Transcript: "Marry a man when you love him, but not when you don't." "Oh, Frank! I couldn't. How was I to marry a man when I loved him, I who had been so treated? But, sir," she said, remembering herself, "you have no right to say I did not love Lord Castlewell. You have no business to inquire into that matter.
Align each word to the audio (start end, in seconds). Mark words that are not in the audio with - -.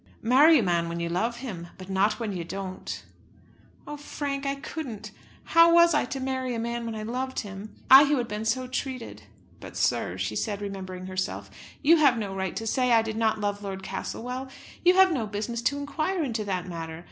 "Marry 0.23 0.57
a 0.57 0.63
man 0.63 0.89
when 0.89 0.99
you 0.99 1.09
love 1.09 1.37
him, 1.45 1.67
but 1.77 1.87
not 1.87 2.19
when 2.19 2.33
you 2.35 2.43
don't." 2.43 3.03
"Oh, 3.85 3.97
Frank! 3.97 4.47
I 4.47 4.55
couldn't. 4.55 5.11
How 5.43 5.71
was 5.75 5.93
I 5.93 6.05
to 6.05 6.19
marry 6.19 6.55
a 6.55 6.59
man 6.59 6.87
when 6.87 6.95
I 6.95 7.03
loved 7.03 7.41
him, 7.41 7.75
I 7.91 8.05
who 8.05 8.17
had 8.17 8.27
been 8.27 8.45
so 8.45 8.65
treated? 8.65 9.21
But, 9.59 9.77
sir," 9.77 10.17
she 10.17 10.35
said, 10.35 10.59
remembering 10.59 11.05
herself, 11.05 11.51
"you 11.83 11.97
have 11.97 12.17
no 12.17 12.33
right 12.33 12.55
to 12.55 12.65
say 12.65 12.91
I 12.91 13.03
did 13.03 13.15
not 13.15 13.39
love 13.39 13.61
Lord 13.61 13.83
Castlewell. 13.83 14.49
You 14.83 14.95
have 14.95 15.11
no 15.11 15.27
business 15.27 15.61
to 15.61 15.77
inquire 15.77 16.23
into 16.23 16.43
that 16.45 16.65
matter. 16.67 16.99